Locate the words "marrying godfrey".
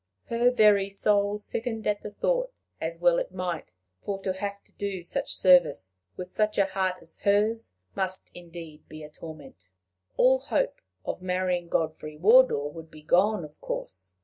11.21-12.17